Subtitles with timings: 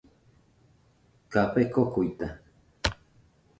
[1.33, 2.27] Café kokuita.